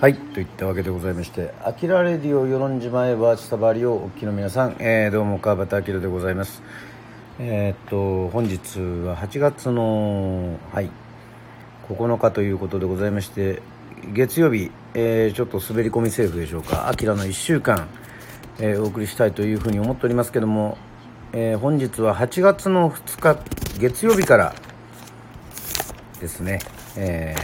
[0.00, 6.62] はいといったわけでございまして「あきらレディオ与論島へバーチサバリ」をお聞きの皆さん、えー、どうも川端明でございます。
[7.38, 10.90] えー、っと本日は8月のはい
[11.90, 13.60] 9日ということでございまして
[14.14, 17.86] 月曜日、えー、ちょっと滑り込みセーフでしょうか「あきらの1週間」
[18.58, 20.78] えー、お送りしたいというふうに思っておりますけども、
[21.34, 23.38] えー、本日は8月の2日
[23.78, 24.54] 月曜日から
[26.18, 26.60] ですね、
[26.96, 27.36] え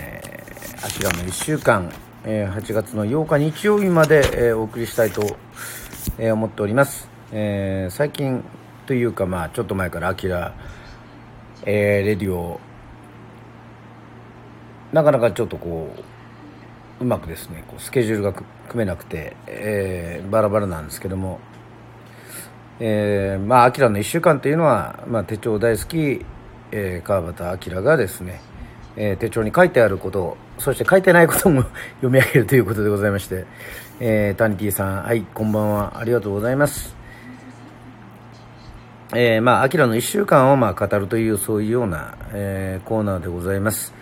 [0.79, 1.93] ー、あきらの1週間
[2.29, 5.37] え8月の8日日曜日まで、えお送りしたいと、
[6.19, 8.43] え思っております、え最近
[8.87, 10.53] というかまあちょっと前からアキラ、
[11.65, 12.59] えレディオ
[14.93, 15.95] なかなかちょっとこ
[17.01, 18.47] ううまくですねこうスケジュールが組
[18.79, 21.39] めなくて、えー、バラバラなんですけども、
[22.81, 26.25] えー、まあアキラの1週間というのは、まあ、手帳大好き、
[26.73, 28.41] えー、川端明がですね
[28.97, 31.63] えー、手帳に書いてあることそして書いてないことも
[32.01, 33.45] 読み上げるということでございまして、
[34.01, 35.99] えー、タニティさんはいこんばんは。
[35.99, 36.97] ありがとうございます。
[39.15, 43.95] えー、まあ、アキラの1週間をまあ語るというそういうような、えー、コーナーでございます、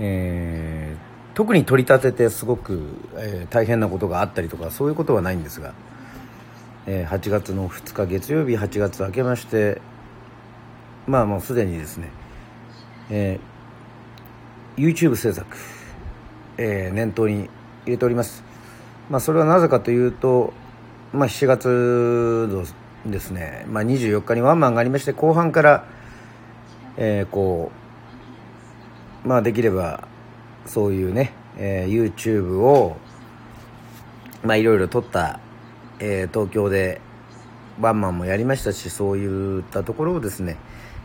[0.00, 2.80] えー、特に取り立ててすごく、
[3.14, 5.74] えー、大変なことがあったりとかそういうことはないんですが、
[6.86, 9.80] えー、8月の2日月曜日8月明けまして
[11.06, 12.10] まあもうすでにですね、
[13.10, 13.51] えー
[14.76, 15.56] YouTube 制作、
[16.56, 17.48] えー、念頭に
[17.84, 18.42] 入れております、
[19.10, 20.52] まあ、それはなぜかというと、
[21.12, 25.84] まあ、7月のですね、まあ、24日にワンマンがありまして後半から、
[26.96, 27.70] えー、こ
[29.24, 30.08] うまあできれば
[30.66, 32.96] そういうね、えー、YouTube を
[34.42, 35.40] まあいろいろ撮った、
[35.98, 37.00] えー、東京で
[37.80, 40.56] ワンマンもやりましたしそういったところをですね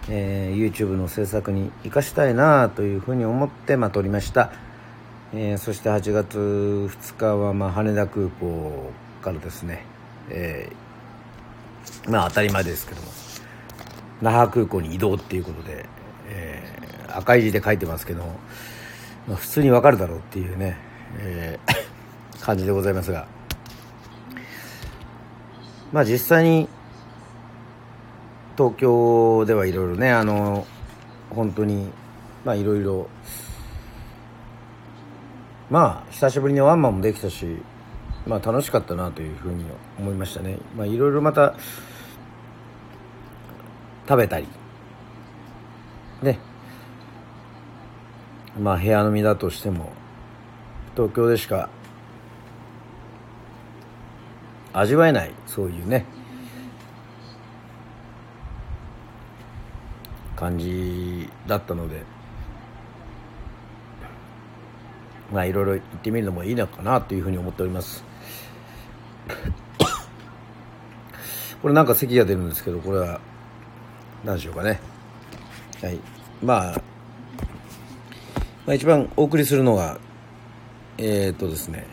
[0.09, 4.51] えー、YouTube の制作に生かしたいなというふうに思って、まあ、撮りました、
[5.33, 8.91] えー、そして8月2日は、まあ、羽田空港
[9.21, 9.83] からですね、
[10.29, 13.17] えー、まあ当たり前ですけども。
[14.21, 15.85] 那覇空港に移動っていうことで、
[16.27, 18.39] えー、赤い字で書いてますけども、
[19.27, 20.77] まあ、普通にわかるだろうっていうね、
[21.19, 23.27] えー、 感じでございますが。
[25.93, 26.67] まあ実際に
[28.57, 30.65] 東京ではいろいろねあの
[31.29, 31.91] 本当に
[32.43, 33.07] まあいろいろ
[35.69, 37.45] まあ久しぶりにワンマンもできたし
[38.25, 39.63] まあ楽しかったなというふうに
[39.99, 40.57] 思いましたね。
[40.75, 41.53] まあいろいろまた
[44.07, 44.47] 食べたり
[46.23, 46.39] ね。
[48.59, 49.91] まあ部屋飲みだとしても
[50.95, 51.69] 東京でしか
[54.73, 56.05] 味わえないそういうね。
[60.37, 62.03] 感じだったので
[65.33, 68.03] まあいろいろ行ってみるのもいいのかなというふうに思っております。
[71.61, 73.19] これなんか席が出るんですけどこれは
[74.23, 74.79] 何でしょうかね。
[75.81, 75.99] はい。
[76.41, 76.81] まあ、
[78.65, 79.99] まあ、一番お送りするのが
[80.97, 81.85] えー、っとですね。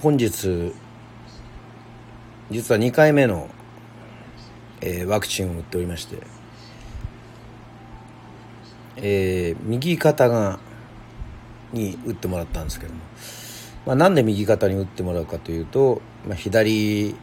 [0.00, 0.72] 本日
[2.50, 3.48] 実は2回目の
[4.82, 6.18] えー、ワクチンを打っておりまして、
[8.96, 10.58] えー、右肩が
[11.72, 13.00] に打ってもらったんですけども、
[13.86, 17.14] まあ、なんで右肩に打ってもらうかというと、まあ、左利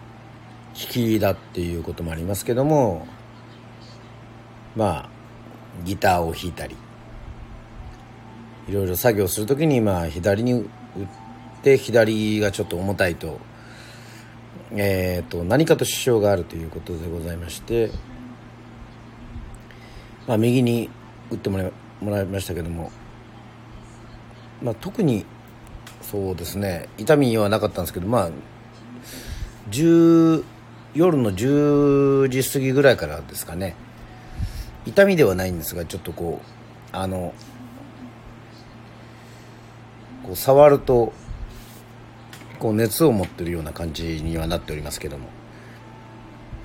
[0.74, 3.08] きだっていうこともありますけども
[4.76, 5.10] まあ
[5.84, 6.76] ギターを弾いたり
[8.68, 10.68] いろいろ作業する時にまあ左に打っ
[11.64, 13.40] て左がちょっと重たいと
[14.72, 17.90] えーと、何かと支障があるということでございまして、
[20.28, 20.90] まあ、右に
[21.32, 21.72] 打ってもらい
[22.02, 22.92] もらいましたけども、
[24.62, 25.26] まあ、特に
[26.02, 28.30] そうですね痛みはなかったんですけどまあ
[30.96, 33.76] 夜の10時過ぎぐらいからですかね
[34.86, 37.34] 痛みではないんですがちょっとこうあの
[40.24, 41.14] こう触ると
[42.60, 45.28] こう熱を持ってるような感じにはなっておりますけども。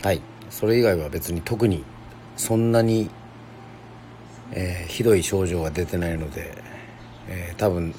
[0.02, 0.20] はい。
[0.50, 1.84] それ以外は別に特に
[2.36, 3.10] そんなに、
[4.52, 6.54] えー、ひどい症状が出てないので、
[7.28, 7.94] えー、多分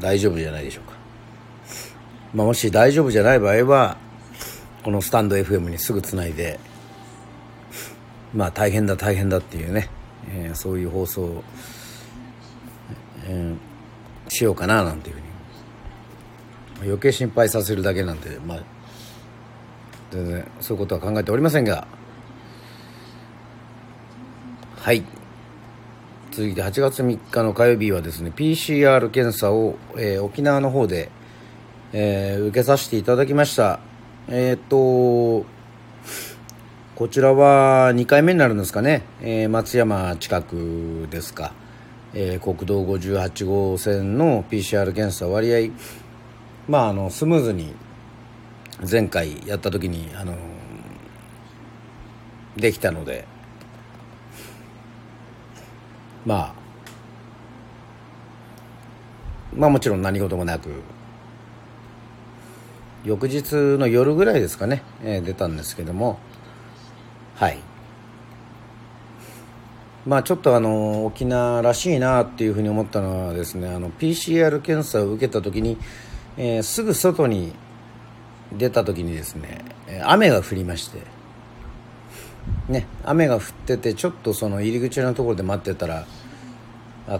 [0.00, 0.96] 大丈夫じゃないでしょうか、
[2.34, 3.96] まあ、もし大丈夫じゃない場合は
[4.84, 6.58] このスタンド FM にすぐつないで
[8.32, 9.88] まあ大変だ大変だっていうね、
[10.30, 11.44] えー、そういう放送を、
[13.24, 15.27] えー、しようかななんていうふうに
[16.82, 18.62] 余計心配させるだけなんでまあ
[20.10, 21.86] 全然そういうことは考えておりませんが。
[24.76, 25.04] はい。
[26.30, 31.10] 続いて8月3日の火曜日はですね PCR 検査を、えー、沖縄の方で、
[31.92, 33.80] えー、受けさせていただきました。
[34.28, 35.44] えっ、と
[36.94, 41.52] こちらは2回目になるんですかね、えー、松山近くですか、
[42.12, 45.70] え国道58号線の PCR 検査割合
[46.68, 47.74] まああのスムーズに
[48.88, 50.36] 前回やった時にあの
[52.56, 53.26] できたので
[56.26, 56.54] まあ
[59.56, 60.68] まあもちろん何事もなく
[63.04, 66.18] 翌日の夜ぐらいですかね、えー、出たんですけども
[67.36, 67.58] はい。
[70.04, 75.76] まあちょっとあの沖縄らしいなっていうふうに思ったのはですねあの PCR 検査を受けた時に、
[76.38, 77.52] えー、すぐ外に
[78.52, 79.64] 出た時にですね
[80.04, 81.02] 雨が降りまして
[82.68, 86.06] ね雨が降っててちょっとその入り口のところで待ってたら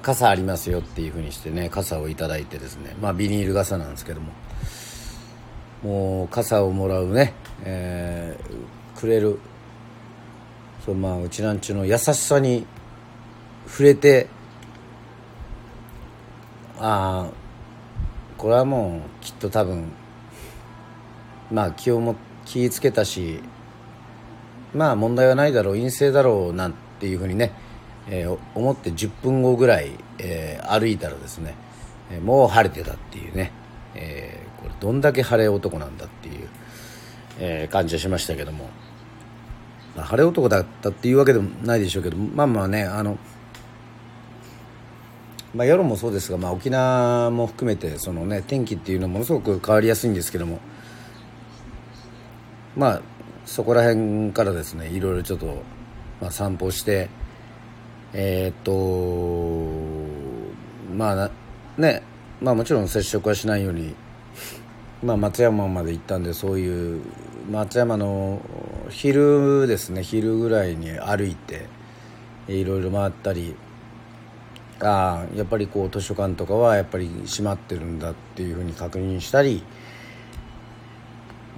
[0.02, 2.36] 傘ありますよっていうふうにしてね傘をいいてで
[2.66, 4.32] すねまあビニール傘なんですけども
[5.82, 7.34] もう傘をもらうね、
[7.64, 9.38] えー、くれる
[10.84, 12.66] そうまあうちなんちの優しさに
[13.66, 14.28] 触れて
[16.78, 17.47] ああ
[18.38, 19.92] これはもうきっと多分
[21.52, 23.40] まあ気をも気ぃつけたし
[24.74, 27.52] まあ問題はないだろう陰性だろうなんていうふうにね
[28.10, 31.54] えー、思って10分後ぐらい、えー、歩いたらですね、
[32.10, 33.52] え、もう晴れてたっていうね、
[33.94, 36.48] えこれどんだけ晴れ男なんだっていう、
[37.38, 38.70] え感じがしましたけども、
[39.94, 43.18] まあ、晴れ男だったっていうわけでもないでしょうけどまあまあねあの
[45.54, 50.60] まあ、夜もそうですが、まあ、沖縄も含めてその、ね、天気っていうのはものすごく変わりやすいんですけども
[52.76, 53.02] まあ
[53.46, 55.46] そこら辺からですねいろいろちょっと、
[56.20, 57.08] まあ、散歩して
[58.12, 58.72] えー、っと
[60.94, 61.30] まあ
[61.80, 62.02] ね
[62.40, 63.94] まあもちろん接触はしないように
[65.02, 67.02] まあ松山まで行ったんでそういう
[67.50, 68.42] 松山の
[68.90, 71.66] 昼ですね昼ぐらいに歩いて
[72.48, 73.56] いろいろ回ったり
[74.80, 79.62] あやっぱりこう図書館とかはやっぱり閉まってるんだっていうふうに確認したり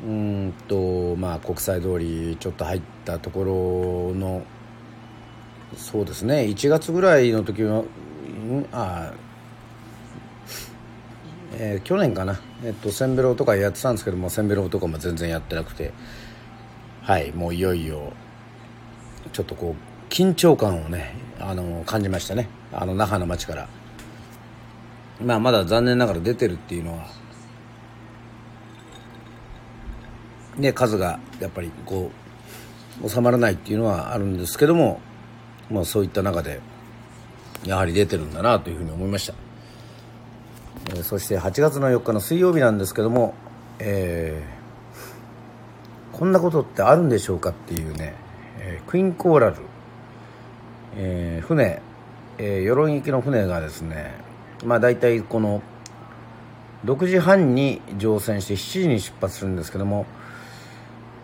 [0.07, 4.43] うんとまあ国際通りちょっと入ったところの
[5.77, 6.47] そうですね。
[6.47, 7.85] 1月ぐらいの時は
[8.73, 9.13] あ
[11.53, 15.93] えー、去年かな、えっと、センベロとかやってたんですけどもセンベロとかも全然やってなくて
[17.03, 18.13] はいもういよいよ
[19.33, 22.49] ちょっとこう緊張感をねあの感じましたね。
[22.73, 23.69] あの那覇の街から。
[25.25, 27.07] まあまだ残念ながら出てるっていうのは。
[30.59, 32.11] ね数がやっぱりこ
[33.03, 35.01] う収まらないっていうのはあるんですけども
[35.71, 36.61] まあ、そういった中で
[37.65, 39.35] やはり出てるんだなというふうに思いました、
[40.91, 43.35] えー、そして8月の4日の水曜日なんですけども、
[43.79, 48.15] えー、こんなことってあるんでしょうかっていうね、
[48.59, 49.57] えー、クイーンコーラル、
[50.97, 51.81] えー、船、
[52.39, 54.15] えー、鎧行きの船がですね
[54.65, 55.63] まあ大体この
[56.85, 60.07] 6時半に乗船して7時に出発するんですけども、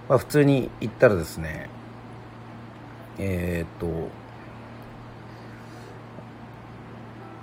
[0.08, 1.68] まあ、普通に行ったらですね
[3.18, 4.08] えー、っと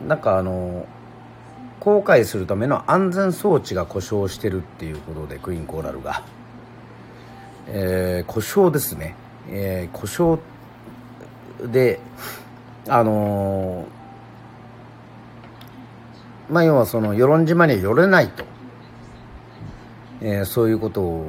[0.05, 0.85] なんかあの
[1.79, 6.23] 航海するための安全装置が故障してるっていうことでクイーンコーラルが、
[7.67, 9.15] えー、故障ですね、
[9.49, 10.39] えー、故障
[11.61, 11.99] で
[12.87, 13.85] あの、
[16.49, 18.45] まあ要はその与論島には寄れないと、
[20.21, 21.25] えー、そういうこと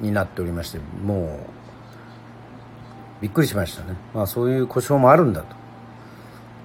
[0.00, 1.40] になっておりましても
[3.20, 3.96] うびっくりしましたね。
[4.14, 5.56] まあそういう故障もあるんだと。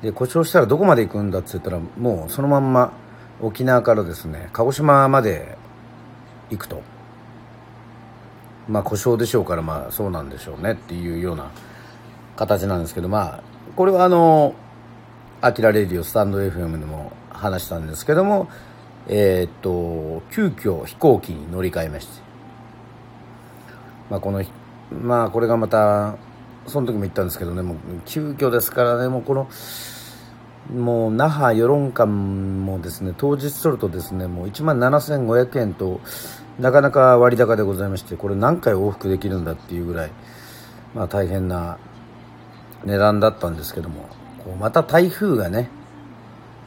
[0.02, 2.92] で故障したらどこまで行くんだって言ったらもうそのまんま
[3.40, 5.58] 沖縄からですね鹿児島まで
[6.50, 6.82] 行くと。
[8.68, 11.52] まあ故障でしょうからまあそうなんでしょうねっていうような
[12.36, 13.44] 形なんですけどまあ
[13.76, 14.56] これはあの
[15.42, 18.48] アキラレディオスタンド FM でも話したんですけども
[19.08, 22.32] えー、っと急遽飛行機に乗り換えまして。
[24.12, 24.44] まあこの
[24.92, 26.18] まあこれがまた
[26.68, 29.48] その時も言ったんですけどねもう急遽ですからねもうこの
[30.76, 36.02] もう那覇与論館もですね当日取るとですねもう1万7500円と
[36.60, 40.12] なかなか割高でございましてこれ何回往復できるんだっていうぐらい、
[40.94, 41.78] まあ、大変な
[42.86, 44.08] 値段だったんですけども
[44.44, 45.70] こうまた台風がね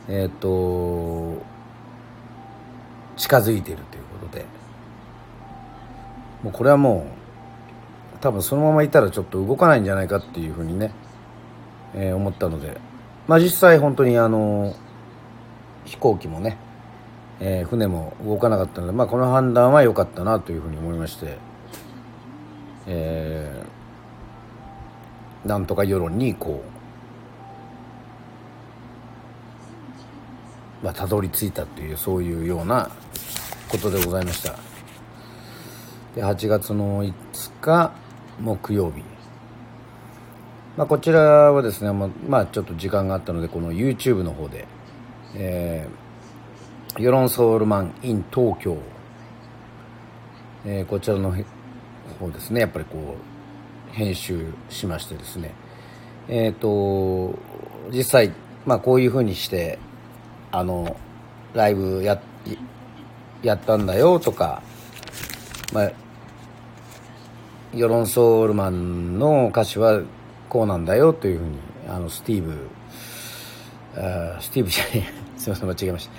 [0.09, 1.43] えっ、と
[3.17, 4.45] 近づいているということで
[6.43, 7.07] もうこれはも
[8.15, 10.93] う多分そのままいたらちょっと動かないんじゃないかっていうふうにね、
[11.95, 12.79] えー、思ったので
[13.27, 14.75] まあ実際本当にあの
[15.85, 16.57] 飛行機もね、
[17.41, 21.39] えー、船も動かなかったので、まあ、この判断は良かったなというふうに思いまして、
[22.87, 23.67] えー、
[25.45, 26.63] なんとか世論にこ
[30.83, 32.91] う、まあ、たどり着いたというそういうような
[33.69, 34.57] ことでございました。
[36.15, 37.13] で8月の5
[37.61, 37.93] 日
[38.41, 39.03] 木曜日。
[40.77, 41.21] まあ、こちら
[41.53, 44.67] はですね、まあ、まあ、ちょっと時間があったのでこの YouTube の方で、
[45.37, 48.77] えー、世論ソウルマン in 東京、
[50.65, 51.33] えー、こちらの
[52.19, 53.34] 方ですねやっぱりこう
[53.95, 55.53] 編集しましてですね。
[56.29, 57.39] えっ、ー、と
[57.91, 58.33] 実際
[58.67, 59.79] まあこういうふうにして
[60.51, 60.97] あの
[61.55, 62.21] ライブや
[63.43, 64.63] やったんだよとか、
[65.73, 65.93] まあ、
[67.75, 70.03] 世論ソウルマンの歌詞は
[70.49, 71.59] こうなんだよというふうに
[71.89, 72.69] あのスティーブ
[73.97, 76.13] あスティーブ じゃねえすいません間違えました、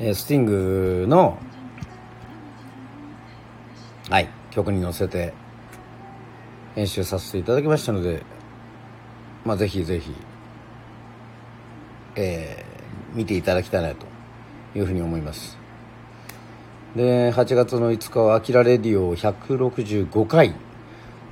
[0.00, 1.38] えー、スティングの
[4.10, 5.32] はい曲に乗せて
[6.74, 8.22] 編集させていただきましたので
[9.44, 10.14] まあぜひぜひ
[12.14, 14.06] えー、見ていただきたいなと
[14.74, 15.58] いうふうに思います。
[16.96, 20.54] で8月の5日は「アキラレディオ」165回。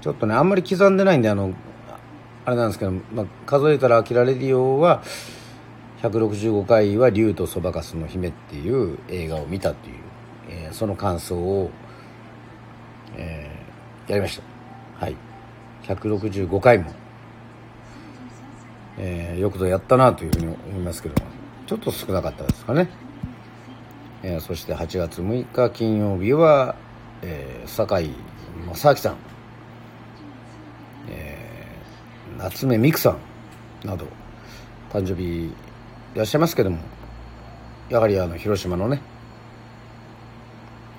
[0.01, 1.53] ちょっとねあんまり刻んでないんであの
[2.47, 5.03] あれなんですけど、まあ、数えたら「アキラレディオ」は
[6.01, 9.97] 165回は「竜とそばかすの姫」っていう映画を見たっていう、
[10.49, 11.71] えー、その感想を、
[13.19, 14.41] えー、やりまし
[14.99, 15.05] た。
[15.05, 15.30] はい。
[15.85, 16.93] 165回も、
[18.99, 21.31] えー、よくぞやったなというふうに思いますけども
[21.67, 22.89] ちょっと少なかったですかね、
[24.23, 26.77] えー、そして8月6日金曜日は、
[27.23, 28.11] えー、酒井
[28.67, 29.17] 正明さん、
[31.09, 33.17] えー、夏目美久さ
[33.85, 34.07] んなど
[34.91, 35.53] 誕生日い
[36.15, 36.79] らっしゃいますけども
[37.89, 39.01] やはりあの広島のね、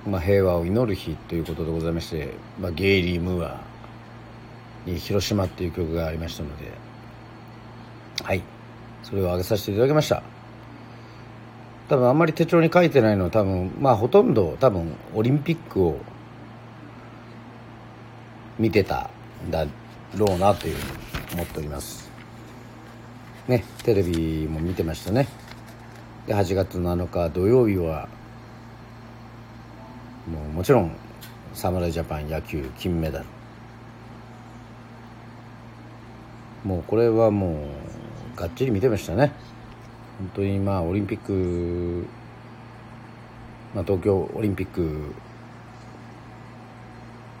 [0.06, 3.60] まあ、平和を祈る日ということでございまして、まあ、ゲイリー・ムーア
[4.86, 6.70] 「広島」っていう曲がありましたので
[8.24, 8.42] はい。
[9.02, 10.22] それを上げさせていただきました。
[11.88, 15.98] 多分あんまり手帳に書いてないのは多分まあほとんど多分オリンピックを
[18.58, 19.10] 見てた
[19.46, 19.66] んだ
[20.16, 22.10] ろうなというふうに思っております。
[23.48, 25.26] ねテレビも見てましたね。
[26.26, 28.08] で8月7日土曜日は
[30.30, 30.92] もうもちろん
[31.52, 33.41] 侍ジャパン野球金メダル。
[36.64, 37.66] もうこれはも
[38.34, 39.32] うがっちり見てましたね。
[40.18, 42.06] 本当にまあオリンピック、
[43.74, 45.14] まあ、東京オリンピック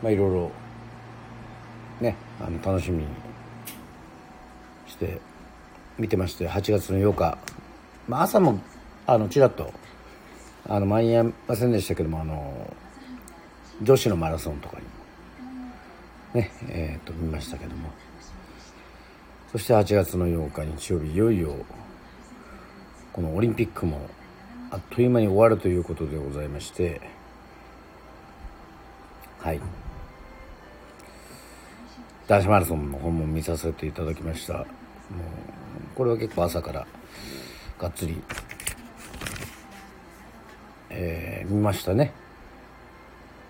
[0.02, 0.50] まあいろいろ
[2.00, 3.08] ねあの楽しみに
[4.88, 5.20] して
[5.98, 7.38] 見てまして8月の8日、
[8.08, 8.58] まあ、朝も
[9.06, 9.72] あのちらっと
[10.68, 12.74] あの間に合いませんでしたけどもあの
[13.80, 14.78] 女子のマラソンとか
[16.34, 17.90] にねえー、と見ましたけども。
[19.52, 21.54] そして8月の8日日曜日いよいよ
[23.12, 24.08] このオリンピックも
[24.70, 27.00] あっという間に終わるということでございまして
[29.42, 29.60] はい。
[32.28, 34.52] 男子マラソンの方も見させていただきました。
[34.54, 34.64] もう
[35.96, 36.86] これは結構朝から
[37.80, 38.22] がっつり、
[40.90, 42.12] えー、見ましたね。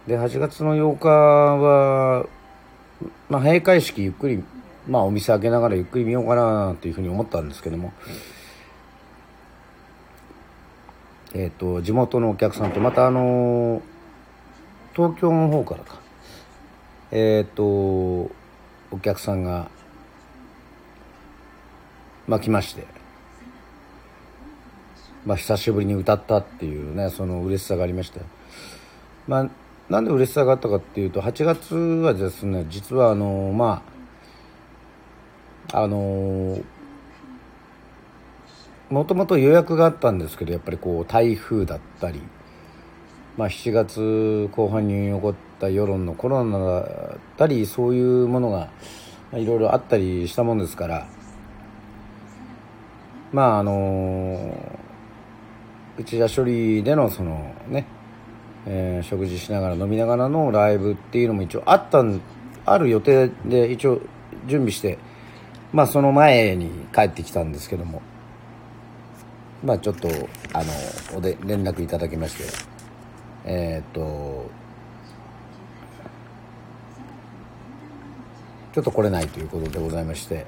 [0.06, 2.26] で8月の8日は、
[3.28, 4.42] まあ、閉会式ゆっくり、
[4.88, 7.92] まあ、お店開けながらゆっくり見ようかなというふうに思ったんですけども、
[11.34, 13.80] えっ、ー、と地元のお客さんとまたあの
[14.94, 16.00] 東京の方からか。
[17.10, 18.30] えっ、ー、とお
[19.00, 19.70] 客さんが
[22.26, 22.86] まあ、来まして、
[25.26, 28.20] まあ、久しぶりに歌ったっていうねその嬉しさがありました
[29.26, 29.50] まあ
[29.88, 33.91] なんで嬉しさがあったかっていうと8月はですね実はあのまあ
[35.70, 36.58] あの
[38.90, 42.20] もともと予約があったんですけどやっぱりこう台風だったり、
[43.38, 46.80] まあ、7月後半に起こった世論のコロナだ
[47.14, 48.68] ったりそういうものが
[49.32, 51.08] いろいろあったりしたもんですから
[53.32, 54.78] まああの
[55.98, 57.86] 内田処理でのそのね、
[58.66, 62.04] えー、食事しながら飲みながらのライブっていうのも一応あった
[62.66, 64.00] ある予定で一応
[64.46, 64.98] 準備して
[65.72, 68.02] まあその前に帰ってきたんですけども。
[69.64, 70.08] まあちょっと
[70.52, 70.72] あの
[71.16, 72.72] おで連絡いただきまして。
[73.44, 74.50] えー、っと
[78.72, 80.46] ちょっと来れないということでございまして。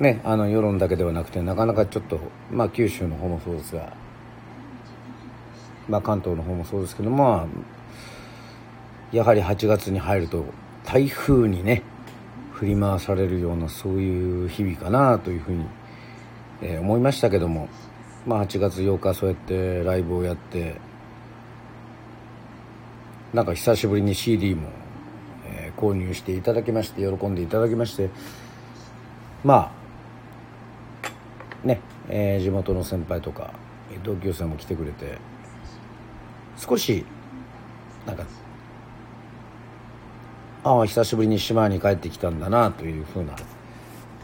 [0.00, 2.18] ねあの世論だけではなくてなかなかちょっと
[2.50, 3.92] まあ九州の方もそうですが。
[5.88, 7.46] まあ関東の方もそうですけどまあ
[9.12, 10.44] やはり8月に入ると
[10.84, 11.82] 台風にね
[12.60, 15.64] 振り回されるようなそういう日々かなというふうに、
[16.60, 17.70] えー、思いましたけども
[18.26, 20.76] まあ8月8日そうやってライブをやって
[23.32, 24.68] なんか久しぶりに CD も、
[25.46, 28.10] えー、購入していただきまして喜んでいただきまして
[29.42, 29.72] ま
[31.64, 33.54] あね、えー、地元の先輩とか
[34.04, 35.16] 同級生も来てくれて
[36.58, 37.06] 少し
[38.04, 38.26] なんか
[40.62, 43.34] ああ久しぶりに島に帰ってきたんだなというふうな、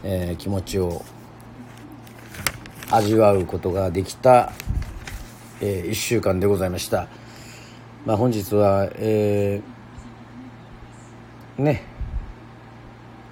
[0.03, 1.03] えー、気持ちを
[2.91, 4.53] 味わうことができた、
[5.61, 7.07] えー、1週間でございました、
[8.05, 11.83] まあ、本日は、えー、ね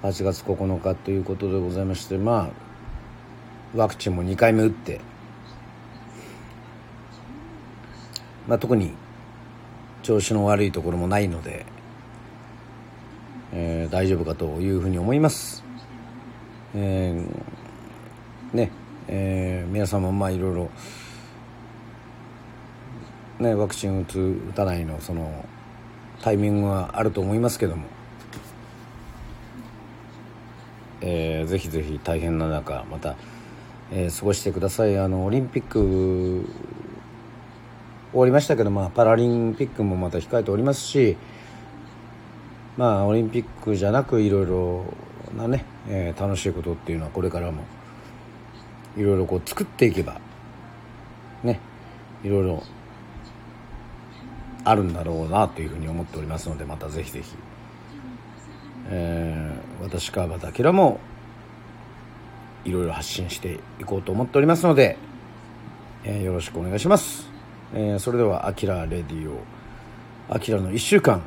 [0.02, 5.00] 8月9日ということでございましてまあワクチンも2回目打って、
[8.48, 8.94] まあ、特に
[10.02, 11.75] 調子の悪いところもないので
[13.52, 15.64] えー、大丈夫かというふうに思います。
[16.74, 18.70] えー、ね、
[19.08, 20.70] えー、皆さんもまあいろいろ、
[23.38, 24.18] ね、ワクチン打つ
[24.50, 25.46] 打たないのその
[26.22, 27.86] タイミングはあると思いますけども、
[31.00, 33.16] えー、ぜひぜひ大変な中また、
[33.92, 36.44] えー、過ごしてくださいあのオリンピック
[38.12, 41.16] 終わりましたけど、まあ、パラリンピックもまた控えておりますし
[42.76, 44.84] まあオリンピックじゃなくいろいろ
[45.36, 47.64] なね、えー、楽しいことっていうのはこれからも
[48.96, 50.20] いろいろこう作っていけば
[51.42, 51.60] ね
[52.22, 52.62] いろいろ
[54.64, 57.34] あるんだろうなというふうに思っておりますのでまたぜひぜひ、
[58.88, 60.98] えー、私川端明も
[62.64, 64.96] いろいろ発信していこうと思っておりますので、
[66.04, 67.28] えー、よろしくお願いします、
[67.74, 69.38] えー、それでは「あきらレディオ」
[70.28, 71.22] 「あきらの1週間」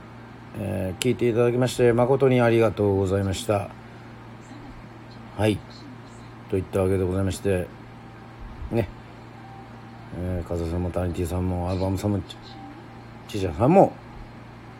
[0.58, 3.70] えー、聞いていただきまして誠にありがとうございました。
[5.38, 5.60] はい。
[6.50, 7.68] といったわけでございまして
[8.72, 8.90] ね。
[10.18, 12.22] えー、風さんもタニティさんもアルバムさんも
[13.28, 13.94] ちちゃんさんも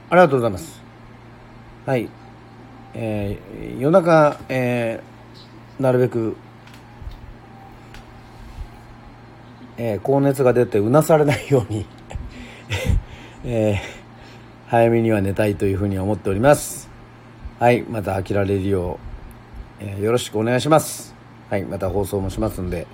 [0.10, 0.82] ありがとうございます。
[1.86, 2.10] はい。
[2.94, 6.36] えー、夜中、えー、なるべく
[9.82, 11.86] えー、高熱が出てうなされないように
[13.46, 13.99] えー
[14.70, 16.90] 早めには寝たいというふうに思っております。
[17.60, 19.00] はいまた「飽きられるよ
[19.82, 21.16] う」えー、よろしくお願いします。
[21.50, 22.86] はいまた放送もしますんで。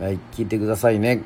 [0.00, 1.22] はい聞いてくださいね。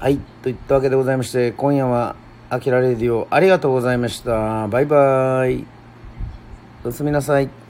[0.00, 2.16] はいといったわけでございまして今夜は
[2.50, 4.66] 「飽きられるよう」ありがとうございました。
[4.66, 5.66] バイバーイ。
[6.82, 7.63] おやすみなさい。